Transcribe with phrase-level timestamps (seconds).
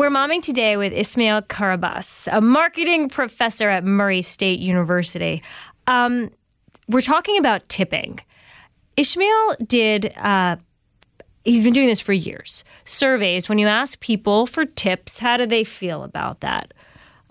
[0.00, 5.42] We're momming today with Ismail Karabas, a marketing professor at Murray State University.
[5.86, 6.30] Um,
[6.88, 8.18] we're talking about tipping.
[8.96, 10.56] Ishmael did, uh,
[11.44, 12.64] he's been doing this for years.
[12.86, 16.72] Surveys, when you ask people for tips, how do they feel about that?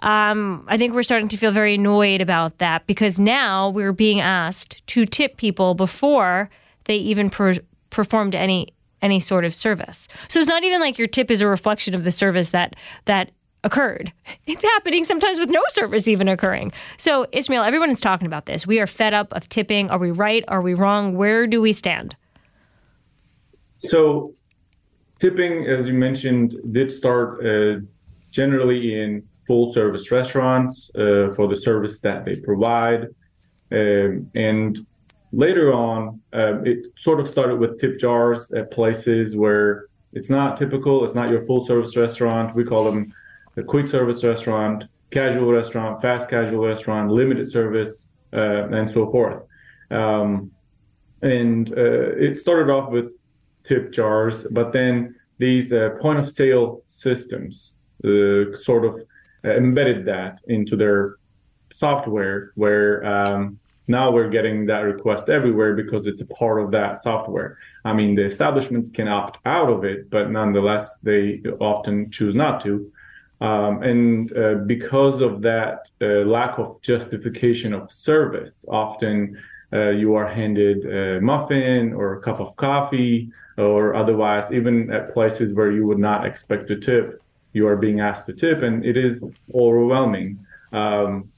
[0.04, 4.20] Um, I think we're starting to feel very annoyed about that because now we're being
[4.20, 6.52] asked to tip people before
[6.84, 7.56] they even per-
[7.90, 8.68] performed any
[9.02, 10.08] any sort of service.
[10.28, 13.32] So it's not even like your tip is a reflection of the service that that
[13.64, 14.14] occurred.
[14.46, 16.72] It's happening sometimes with no service even occurring.
[16.98, 18.66] So Ismail, everyone is talking about this.
[18.66, 19.90] We are fed up of tipping.
[19.90, 20.44] Are we right?
[20.48, 21.16] Are we wrong?
[21.16, 22.16] Where do we stand?
[23.80, 24.34] So
[25.20, 27.82] tipping, as you mentioned, did start uh,
[28.32, 33.08] generally in full service restaurants uh, for the service that they provide.
[33.72, 34.78] Um, and
[35.32, 40.58] later on, um, it sort of started with tip jars at places where it's not
[40.58, 41.04] typical.
[41.04, 42.56] It's not your full service restaurant.
[42.56, 43.14] We call them
[43.58, 49.44] a quick service restaurant, casual restaurant, fast casual restaurant, limited service, uh, and so forth.
[49.92, 50.52] Um,
[51.22, 53.24] and uh, it started off with
[53.66, 58.96] tip jars, but then these uh, point of sale systems uh, sort of
[59.44, 61.18] uh, embedded that into their
[61.72, 66.98] software where um, now we're getting that request everywhere because it's a part of that
[66.98, 67.58] software.
[67.84, 72.62] I mean, the establishments can opt out of it, but nonetheless, they often choose not
[72.62, 72.92] to.
[73.42, 79.42] Um, and uh, because of that uh, lack of justification of service, often
[79.72, 85.14] uh, you are handed a muffin or a cup of coffee, or otherwise, even at
[85.14, 87.22] places where you would not expect a tip,
[87.54, 90.46] you are being asked to tip, and it is overwhelming.
[90.72, 91.32] Um,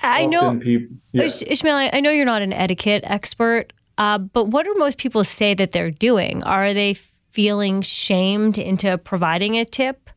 [0.00, 1.24] I know, people, yeah.
[1.24, 5.54] Ishmael, I know you're not an etiquette expert, uh, but what do most people say
[5.54, 6.42] that they're doing?
[6.42, 6.94] Are they
[7.30, 10.10] feeling shamed into providing a tip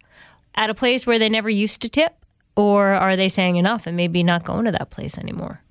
[0.55, 2.13] at a place where they never used to tip?
[2.55, 5.61] Or are they saying enough and maybe not going to that place anymore?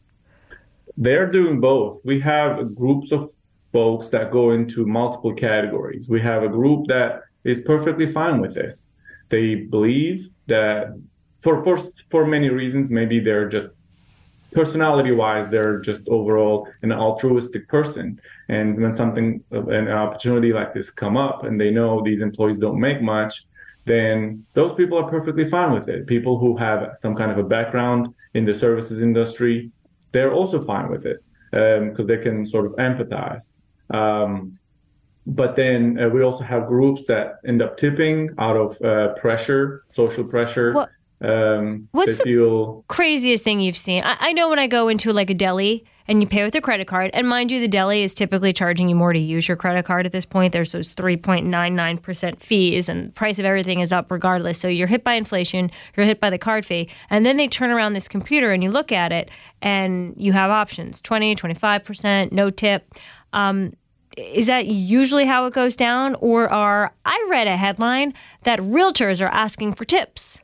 [0.97, 2.01] They're doing both.
[2.05, 3.31] We have groups of
[3.73, 6.09] folks that go into multiple categories.
[6.09, 8.93] We have a group that is perfectly fine with this.
[9.29, 10.99] They believe that
[11.41, 11.79] for for
[12.11, 13.69] for many reasons, maybe they're just
[14.53, 18.20] personality wise they're just overall an altruistic person.
[18.48, 22.81] And when something an opportunity like this come up and they know these employees don't
[22.81, 23.44] make much
[23.84, 26.06] then those people are perfectly fine with it.
[26.06, 29.70] People who have some kind of a background in the services industry
[30.12, 33.56] they're also fine with it because um, they can sort of empathize.
[33.91, 34.59] Um,
[35.26, 39.84] but then uh, we also have groups that end up tipping out of uh, pressure
[39.91, 40.88] social pressure
[41.21, 42.84] um, What's the feel...
[42.89, 44.03] craziest thing you've seen?
[44.05, 46.61] I, I, know when I go into like a deli and you pay with a
[46.61, 49.57] credit card, and mind you, the deli is typically charging you more to use your
[49.57, 50.53] credit card at this point.
[50.53, 54.59] There's those 3.99% fees, and the price of everything is up regardless.
[54.59, 57.71] So you're hit by inflation, you're hit by the card fee, and then they turn
[57.71, 59.31] around this computer and you look at it
[59.61, 62.95] and you have options 20, 25%, no tip.
[63.33, 63.75] Um,
[64.17, 66.15] is that usually how it goes down?
[66.21, 68.15] Or are, I read a headline
[68.45, 70.43] that realtors are asking for tips.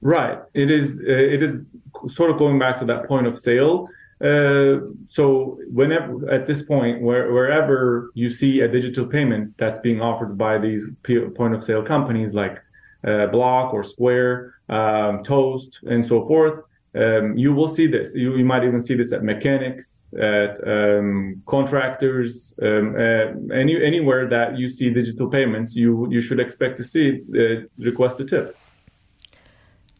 [0.00, 0.38] Right.
[0.54, 0.92] It is.
[0.92, 1.62] Uh, it is
[2.08, 3.88] sort of going back to that point of sale.
[4.20, 10.02] Uh, so whenever at this point, where, wherever you see a digital payment that's being
[10.02, 10.88] offered by these
[11.34, 12.60] point of sale companies like
[13.06, 16.62] uh, Block or Square, um, Toast, and so forth,
[16.94, 18.14] um, you will see this.
[18.14, 24.28] You, you, might even see this at mechanics, at um, contractors, um, uh, any anywhere
[24.28, 28.56] that you see digital payments, you you should expect to see uh, request a tip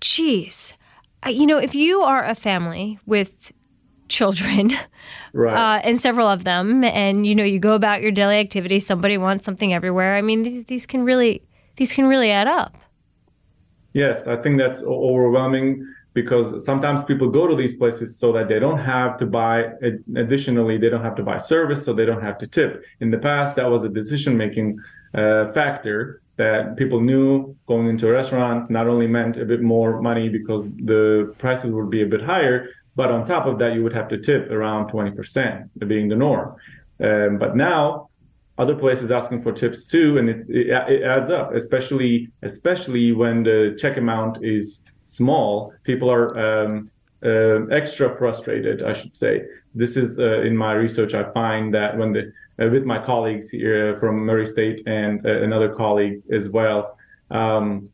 [0.00, 0.74] geez,
[1.26, 3.52] you know, if you are a family with
[4.08, 4.72] children,
[5.32, 5.76] right.
[5.76, 9.18] uh, and several of them, and you know, you go about your daily activities, somebody
[9.18, 10.16] wants something everywhere.
[10.16, 11.42] I mean, these these can really
[11.76, 12.76] these can really add up.
[13.92, 18.58] Yes, I think that's overwhelming because sometimes people go to these places so that they
[18.58, 19.64] don't have to buy
[20.16, 23.18] additionally they don't have to buy service so they don't have to tip in the
[23.18, 24.76] past that was a decision making
[25.14, 30.00] uh, factor that people knew going into a restaurant not only meant a bit more
[30.00, 32.56] money because the prices would be a bit higher,
[32.96, 36.48] but on top of that, you would have to tip around 20%, being the norm.
[37.08, 38.08] Um, but now,
[38.56, 42.12] other places asking for tips too, and it, it, it adds up, especially
[42.42, 44.64] especially when the check amount is
[45.04, 45.72] small.
[45.90, 46.90] People are um,
[47.22, 49.34] uh, extra frustrated, I should say.
[49.74, 51.12] This is uh, in my research.
[51.12, 52.32] I find that when the
[52.68, 56.96] with my colleagues here from Murray State and uh, another colleague as well,
[57.30, 57.90] um,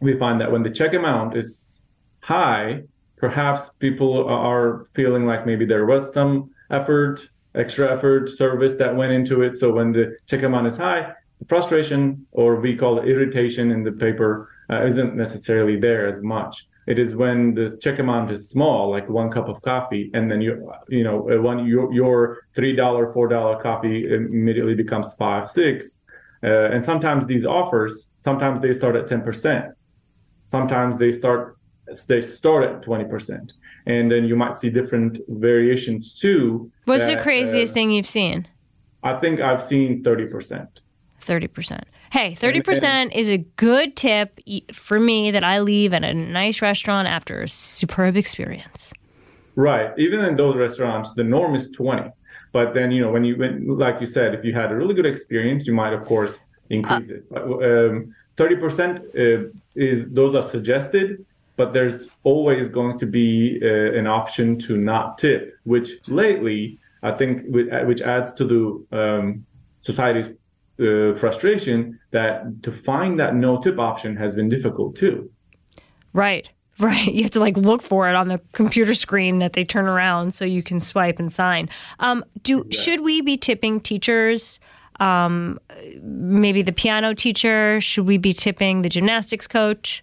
[0.00, 1.82] we find that when the check amount is
[2.20, 2.82] high,
[3.16, 7.20] perhaps people are feeling like maybe there was some effort,
[7.54, 9.56] extra effort, service that went into it.
[9.56, 13.84] So when the check amount is high, the frustration, or we call it irritation in
[13.84, 16.66] the paper, uh, isn't necessarily there as much.
[16.86, 20.40] It is when the check amount is small, like one cup of coffee, and then
[20.40, 25.48] you you know uh, one your your three dollar four dollar coffee immediately becomes five
[25.48, 26.00] six,
[26.42, 29.66] uh, and sometimes these offers sometimes they start at ten percent,
[30.44, 31.56] sometimes they start
[32.08, 33.52] they start at twenty percent,
[33.86, 36.70] and then you might see different variations too.
[36.86, 38.48] What's that, the craziest uh, thing you've seen?
[39.04, 40.80] I think I've seen thirty percent.
[41.20, 41.84] Thirty percent.
[42.12, 44.38] Hey, 30% is a good tip
[44.70, 48.92] for me that I leave at a nice restaurant after a superb experience.
[49.56, 49.94] Right.
[49.96, 52.10] Even in those restaurants, the norm is 20.
[52.52, 54.92] But then, you know, when you, when, like you said, if you had a really
[54.92, 57.30] good experience, you might, of course, increase uh, it.
[57.30, 61.24] But, um, 30% uh, is, those are suggested,
[61.56, 67.12] but there's always going to be uh, an option to not tip, which lately, I
[67.12, 69.46] think, which adds to the um,
[69.80, 70.28] society's
[70.80, 75.30] uh, frustration that to find that no tip option has been difficult too.
[76.12, 76.48] Right.
[76.78, 77.12] Right.
[77.12, 80.32] You have to like look for it on the computer screen that they turn around
[80.32, 81.68] so you can swipe and sign.
[82.00, 82.80] Um, do yeah.
[82.80, 84.58] should we be tipping teachers?
[84.98, 85.60] Um,
[86.00, 87.78] maybe the piano teacher?
[87.82, 90.02] Should we be tipping the gymnastics coach?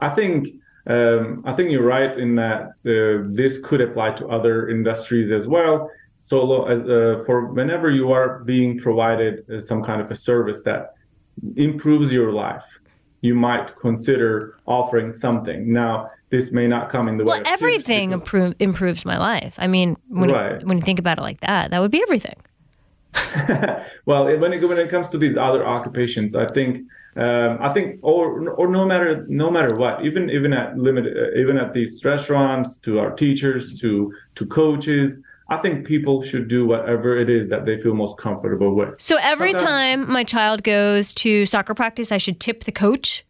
[0.00, 0.48] I think
[0.86, 5.48] um, I think you're right in that uh, this could apply to other industries as
[5.48, 5.90] well
[6.30, 10.94] solo uh, for whenever you are being provided uh, some kind of a service that
[11.56, 12.68] improves your life
[13.22, 15.72] you might consider offering something.
[15.72, 19.54] Now this may not come in the well, way well everything improve, improves my life.
[19.58, 20.60] I mean when, right.
[20.60, 22.38] you, when you think about it like that that would be everything.
[24.06, 26.70] Well when it, when it comes to these other occupations i think
[27.16, 31.38] um, I think, or or no matter no matter what, even even at limited, uh,
[31.42, 35.18] even at these restaurants, to our teachers, to to coaches,
[35.50, 39.00] I think people should do whatever it is that they feel most comfortable with.
[39.00, 43.26] So every Sometimes, time my child goes to soccer practice, I should tip the coach?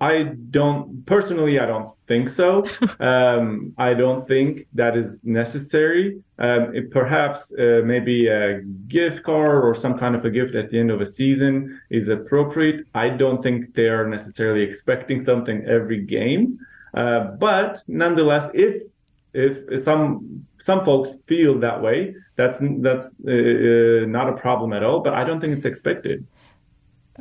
[0.00, 1.58] I don't personally.
[1.58, 2.66] I don't think so.
[3.00, 6.20] um, I don't think that is necessary.
[6.38, 10.70] Um, it, perhaps uh, maybe a gift card or some kind of a gift at
[10.70, 12.82] the end of a season is appropriate.
[12.94, 16.58] I don't think they are necessarily expecting something every game.
[16.94, 18.82] Uh, but nonetheless, if
[19.38, 24.82] if some some folks feel that way, that's that's uh, uh, not a problem at
[24.82, 25.00] all.
[25.00, 26.26] But I don't think it's expected.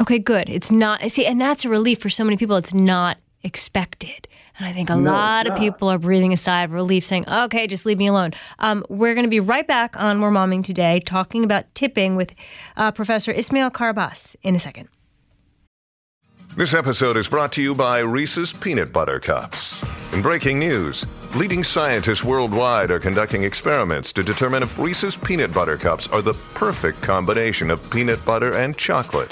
[0.02, 0.50] Okay, good.
[0.50, 1.02] It's not.
[1.12, 2.56] See, and that's a relief for so many people.
[2.56, 4.28] It's not expected.
[4.58, 7.30] And I think a no, lot of people are breathing a sigh of relief, saying,
[7.30, 8.31] okay, just leave me alone.
[8.58, 12.34] Um, we're going to be right back on More Momming today, talking about tipping with
[12.75, 14.90] uh, Professor Ismail Karabas in a second.
[16.56, 19.83] This episode is brought to you by Reese's Peanut Butter Cups.
[20.12, 21.06] In breaking news,
[21.36, 26.34] leading scientists worldwide are conducting experiments to determine if Reese's Peanut Butter Cups are the
[26.54, 29.31] perfect combination of peanut butter and chocolate.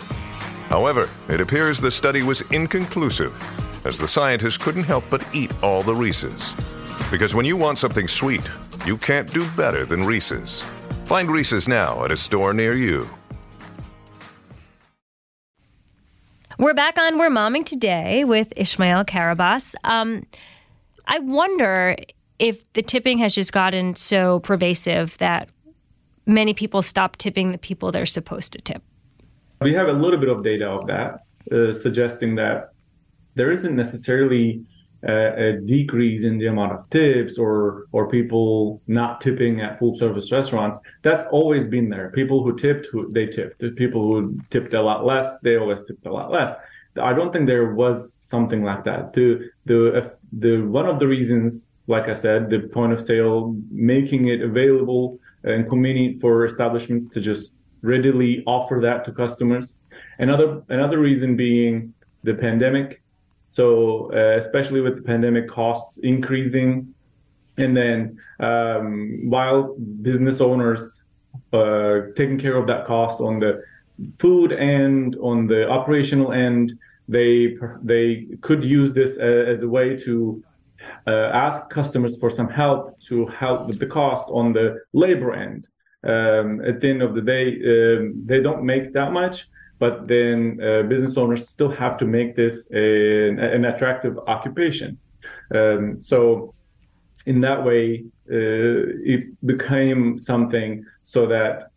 [0.70, 3.34] However, it appears the study was inconclusive,
[3.86, 6.54] as the scientists couldn't help but eat all the Reese's.
[7.12, 8.48] Because when you want something sweet,
[8.86, 10.64] you can't do better than Reese's.
[11.06, 13.10] Find Reese's now at a store near you.
[16.58, 19.76] We're back on We're Momming Today with Ishmael Karabas.
[19.84, 20.24] Um,
[21.08, 21.96] I wonder
[22.40, 25.50] if the tipping has just gotten so pervasive that
[26.26, 28.84] many people stop tipping the people they're supposed to tip.
[29.62, 31.22] We have a little bit of data of that,
[31.52, 32.72] uh, suggesting that
[33.36, 34.64] there isn't necessarily
[35.04, 39.96] a, a, decrease in the amount of tips or or people not tipping at full
[39.96, 40.80] service restaurants.
[41.04, 42.10] That's always been there.
[42.12, 43.60] People who tipped, who they tipped.
[43.60, 46.56] The people who tipped a lot less, they always tipped a lot less.
[47.02, 49.14] I don't think there was something like that.
[49.14, 54.28] The the the one of the reasons, like I said, the point of sale making
[54.28, 59.78] it available and convenient for establishments to just readily offer that to customers.
[60.20, 63.02] Another another reason being the pandemic
[63.56, 66.94] so uh, especially with the pandemic costs increasing,
[67.56, 71.04] and then um, while business owners
[71.54, 73.64] uh, taking care of that cost on the
[74.20, 76.74] food end, on the operational end,
[77.08, 80.44] they they could use this as a way to
[81.08, 85.68] uh, ask customers for some help to help with the cost on the labor end.
[86.04, 89.48] Um, at the end of the day, um, they don't make that much,
[89.80, 95.00] but then uh, business owners still have to make this a, an attractive occupation.
[95.54, 96.54] Um, so,
[97.26, 101.72] in that way, uh, it became something so that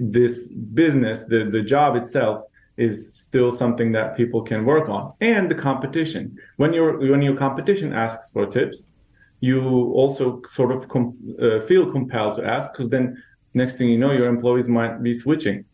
[0.00, 2.42] this business, the, the job itself,
[2.76, 7.36] is still something that people can work on and the competition when your when your
[7.36, 8.92] competition asks for tips
[9.40, 9.62] you
[9.94, 13.22] also sort of com- uh, feel compelled to ask because then
[13.54, 15.64] next thing you know your employees might be switching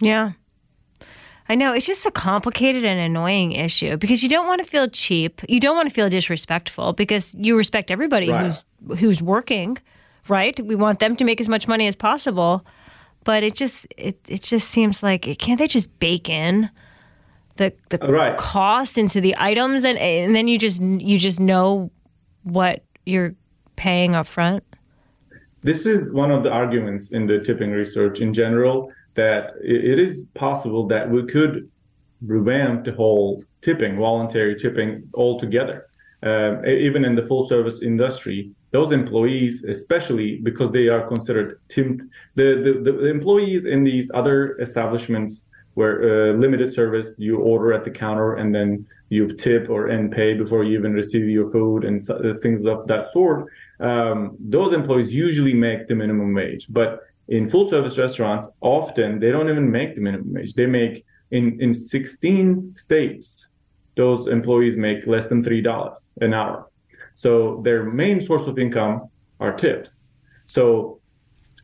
[0.00, 0.32] yeah
[1.48, 4.88] I know it's just a complicated and annoying issue because you don't want to feel
[4.88, 5.42] cheap.
[5.48, 8.54] You don't want to feel disrespectful because you respect everybody right.
[8.86, 9.76] who's who's working,
[10.28, 10.58] right?
[10.64, 12.64] We want them to make as much money as possible
[13.24, 16.70] but it just it, it just seems like it, can't they just bake in
[17.56, 18.36] the the right.
[18.36, 19.84] cost into the items?
[19.84, 21.90] And and then you just you just know
[22.42, 23.34] what you're
[23.76, 24.64] paying up front?
[25.62, 30.26] This is one of the arguments in the tipping research in general that it is
[30.34, 31.70] possible that we could
[32.24, 35.86] revamp the whole tipping voluntary tipping altogether.
[36.24, 42.02] Um, even in the full service industry those employees, especially because they are considered tipped,
[42.34, 47.84] the, the, the employees in these other establishments where uh, limited service, you order at
[47.84, 51.84] the counter and then you tip or and pay before you even receive your food
[51.84, 53.46] and so, uh, things of that sort.
[53.80, 59.30] Um, those employees usually make the minimum wage, but in full service restaurants, often they
[59.30, 60.54] don't even make the minimum wage.
[60.54, 63.48] They make in in 16 states,
[63.96, 66.68] those employees make less than three dollars an hour.
[67.14, 69.08] So their main source of income
[69.40, 70.08] are tips.
[70.46, 71.00] So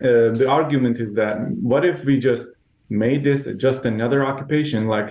[0.01, 2.51] uh, the argument is that what if we just
[2.89, 5.11] made this just another occupation like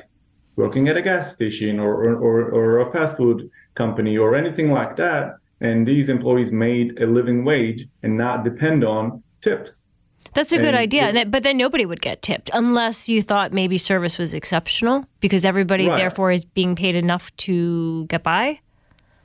[0.55, 4.95] working at a gas station or, or, or a fast food company or anything like
[4.95, 9.89] that and these employees made a living wage and not depend on tips
[10.33, 11.09] that's a good idea.
[11.09, 15.45] If, but then nobody would get tipped unless you thought maybe service was exceptional because
[15.45, 15.97] everybody right.
[15.97, 18.59] therefore is being paid enough to get by.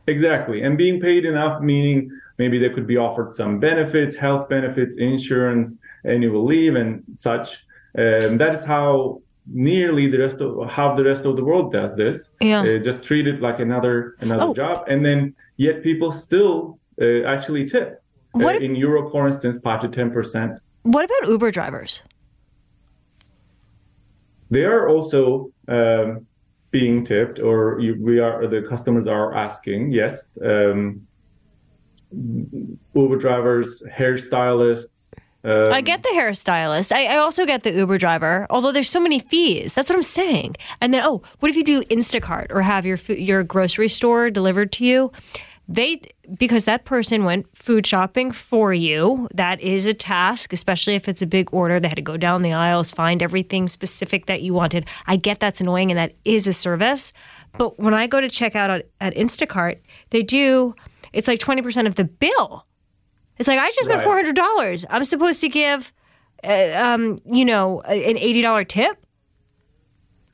[0.06, 0.62] Exactly.
[0.62, 5.76] And being paid enough, meaning maybe they could be offered some benefits, health benefits, insurance,
[6.04, 7.64] annual leave, and such.
[7.97, 11.94] Um, that is how nearly the rest of how the rest of the world does
[11.97, 12.30] this.
[12.40, 12.62] Yeah.
[12.62, 14.54] Uh, just treat it like another another oh.
[14.54, 18.02] job, and then yet people still uh, actually tip.
[18.35, 20.59] Uh, uh, in Europe, for instance, five to ten percent.
[20.82, 22.02] What about Uber drivers?
[24.50, 26.26] They are also um,
[26.72, 31.06] being tipped or you, we are the customers are asking yes um,
[32.94, 35.14] uber drivers hairstylists
[35.44, 36.92] um, I get the hairstylist.
[36.92, 38.46] I, I, also get the Uber driver.
[38.48, 40.54] Although there's so many fees, that's what I'm saying.
[40.80, 44.70] And then, oh, what if you do Instacart or have your your grocery store delivered
[44.74, 45.10] to you?
[45.72, 46.02] They
[46.36, 51.22] because that person went food shopping for you that is a task especially if it's
[51.22, 51.80] a big order.
[51.80, 54.86] They had to go down the aisles find everything specific that you wanted.
[55.06, 57.12] I get that's annoying and that is a service.
[57.52, 59.78] But when i go to check out at, at instacart
[60.10, 60.74] they do
[61.12, 62.66] it's like 20% of the bill.
[63.38, 64.26] It's like i just spent right.
[64.26, 65.92] $400 i'm supposed to give
[66.44, 69.06] uh, um, you know an $80 tip?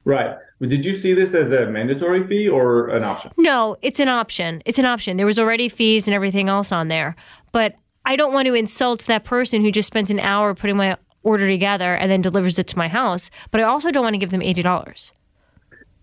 [0.04, 3.30] Right did you see this as a mandatory fee or an option?
[3.36, 4.62] No, it's an option.
[4.66, 5.16] It's an option.
[5.16, 7.14] There was already fees and everything else on there.
[7.52, 10.96] But I don't want to insult that person who just spent an hour putting my
[11.22, 13.30] order together and then delivers it to my house.
[13.50, 15.12] But I also don't want to give them $80.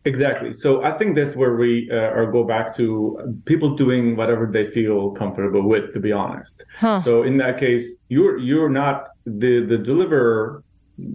[0.06, 0.54] Exactly.
[0.54, 4.68] So I think that's where we uh, are go back to people doing whatever they
[4.68, 5.94] feel comfortable with.
[5.94, 6.64] To be honest.
[6.78, 7.02] Huh.
[7.02, 10.64] So in that case, you're you're not the the deliverer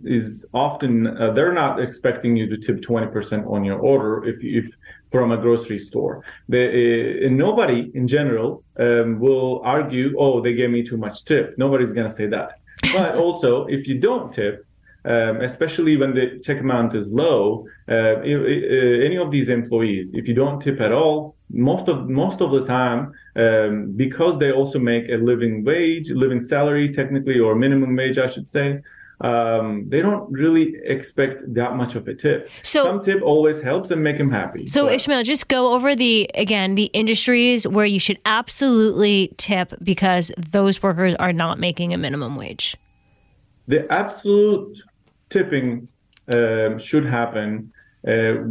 [0.05, 4.67] is often uh, they're not expecting you to tip 20% on your order if if
[5.11, 6.23] from a grocery store.
[6.49, 11.57] They, uh, nobody in general um, will argue oh they gave me too much tip.
[11.57, 12.61] Nobody's going to say that.
[12.93, 14.67] But also if you don't tip
[15.05, 20.13] um, especially when the check amount is low uh, if, uh, any of these employees
[20.15, 24.53] if you don't tip at all most of most of the time um, because they
[24.53, 28.79] also make a living wage living salary technically or minimum wage i should say
[29.21, 32.51] um, they don't really expect that much of a tip.
[32.63, 34.67] So some tip always helps and make them happy.
[34.67, 34.95] So but.
[34.95, 40.83] Ishmael, just go over the again the industries where you should absolutely tip because those
[40.83, 42.77] workers are not making a minimum wage.
[43.69, 44.81] The absolute
[45.29, 45.89] tipping
[46.33, 47.73] um, should happen
[48.07, 48.43] uh,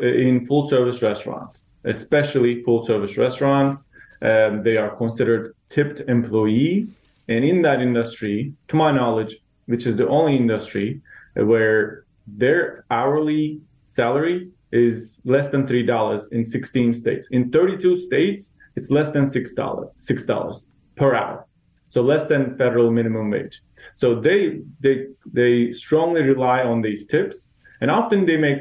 [0.00, 3.88] in full service restaurants, especially full service restaurants.
[4.22, 6.98] Um, they are considered tipped employees,
[7.28, 9.36] and in that industry, to my knowledge,
[9.68, 11.00] which is the only industry
[11.34, 17.28] where their hourly salary is less than three dollars in 16 states.
[17.30, 21.46] In 32 states, it's less than six dollars, six dollars per hour.
[21.88, 23.62] So less than federal minimum wage.
[23.94, 25.06] So they they
[25.40, 28.60] they strongly rely on these tips, and often they make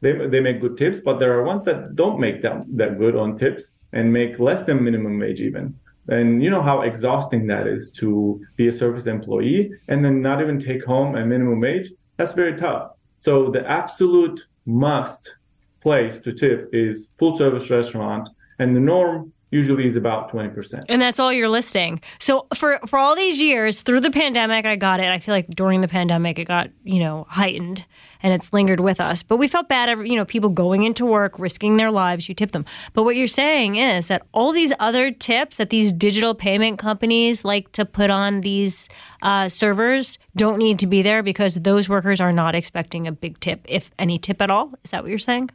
[0.00, 3.16] they, they make good tips, but there are ones that don't make them that good
[3.16, 5.78] on tips and make less than minimum wage even.
[6.08, 10.40] And you know how exhausting that is to be a service employee and then not
[10.40, 11.90] even take home a minimum wage.
[12.16, 12.92] That's very tough.
[13.20, 15.36] So the absolute must
[15.80, 20.84] place to tip is full service restaurant, and the norm usually is about 20%.
[20.88, 22.00] And that's all you're listing.
[22.18, 25.08] So for for all these years through the pandemic I got it.
[25.08, 27.86] I feel like during the pandemic it got, you know, heightened
[28.22, 29.22] and it's lingered with us.
[29.22, 32.50] But we felt bad you know, people going into work, risking their lives, you tip
[32.50, 32.64] them.
[32.94, 37.44] But what you're saying is that all these other tips that these digital payment companies
[37.44, 38.88] like to put on these
[39.22, 43.38] uh, servers don't need to be there because those workers are not expecting a big
[43.38, 44.72] tip, if any tip at all.
[44.82, 45.50] Is that what you're saying?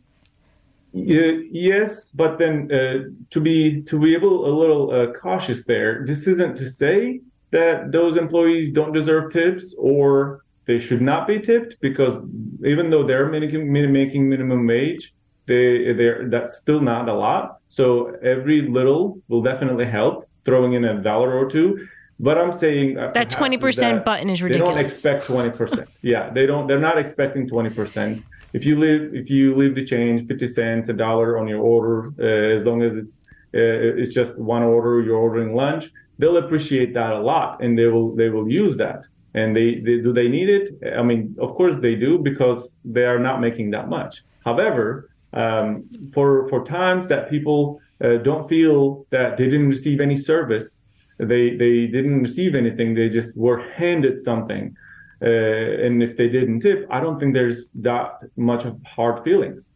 [0.96, 6.04] Uh, yes, but then uh, to be to be able a little uh, cautious there.
[6.06, 11.40] This isn't to say that those employees don't deserve tips or they should not be
[11.40, 12.18] tipped because
[12.64, 15.14] even though they're making, making minimum wage,
[15.46, 17.60] they they that's still not a lot.
[17.68, 20.28] So every little will definitely help.
[20.46, 21.88] Throwing in a dollar or two.
[22.20, 24.70] But I'm saying that twenty percent button is ridiculous.
[24.70, 25.90] They don't expect twenty percent.
[26.02, 26.68] yeah, they don't.
[26.68, 30.90] They're not expecting twenty percent if you leave if you leave the change 50 cents
[30.90, 33.22] a dollar on your order uh, as long as it's
[33.54, 37.88] uh, it's just one order you're ordering lunch they'll appreciate that a lot and they
[37.88, 39.08] will they will use that.
[39.34, 40.66] And they, they do they need it?
[40.96, 44.24] I mean of course they do because they are not making that much.
[44.46, 50.16] However um, for for times that people uh, don't feel that they didn't receive any
[50.16, 50.84] service
[51.18, 54.76] they they didn't receive anything they just were handed something
[55.22, 59.76] uh, and if they didn't tip, I don't think there's that much of hard feelings.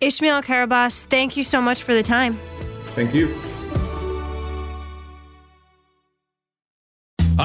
[0.00, 2.34] Ismail Karabas, thank you so much for the time.
[2.94, 3.34] Thank you.